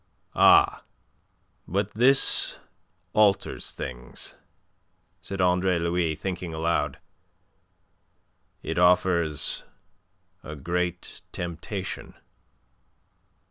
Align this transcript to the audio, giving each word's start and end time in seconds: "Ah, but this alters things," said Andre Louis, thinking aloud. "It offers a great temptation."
"Ah, 0.33 0.81
but 1.67 1.91
this 1.93 2.57
alters 3.13 3.69
things," 3.71 4.35
said 5.21 5.39
Andre 5.39 5.77
Louis, 5.77 6.15
thinking 6.15 6.55
aloud. 6.55 6.97
"It 8.63 8.79
offers 8.79 9.63
a 10.43 10.55
great 10.55 11.21
temptation." 11.31 12.15